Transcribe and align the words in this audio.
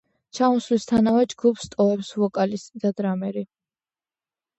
ჩამოსვლისთანავე 0.35 1.25
ჯგუფს 1.33 1.69
ტოვებს 1.73 2.09
ვოკალისტი 2.21 2.81
და 2.87 2.93
დრამერი. 3.03 3.45